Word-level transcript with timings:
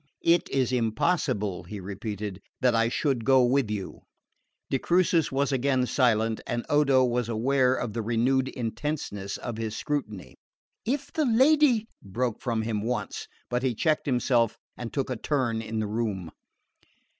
"It 0.23 0.49
is 0.49 0.71
impossible," 0.73 1.65
he 1.65 1.79
repeated, 1.79 2.41
"that 2.59 2.73
I 2.73 2.89
should 2.89 3.23
go 3.23 3.43
with 3.45 3.69
you." 3.69 3.99
De 4.71 4.79
Crucis 4.79 5.31
was 5.31 5.51
again 5.51 5.85
silent, 5.85 6.41
and 6.47 6.65
Odo 6.69 7.05
was 7.05 7.29
aware 7.29 7.75
of 7.75 7.93
the 7.93 8.01
renewed 8.01 8.47
intentness 8.47 9.37
of 9.37 9.57
his 9.57 9.77
scrutiny. 9.77 10.37
"If 10.85 11.13
the 11.13 11.25
lady" 11.25 11.85
broke 12.01 12.41
from 12.41 12.63
him 12.63 12.81
once; 12.81 13.27
but 13.47 13.61
he 13.61 13.75
checked 13.75 14.07
himself 14.07 14.57
and 14.75 14.91
took 14.91 15.11
a 15.11 15.15
turn 15.15 15.61
in 15.61 15.77
the 15.77 15.85
room. 15.87 16.31